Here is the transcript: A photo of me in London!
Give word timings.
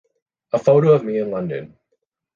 A 0.51 0.57
photo 0.57 0.93
of 0.93 1.05
me 1.05 1.19
in 1.19 1.29
London! 1.29 1.77